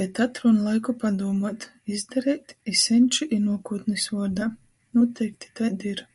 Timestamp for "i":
2.74-2.76, 3.38-3.42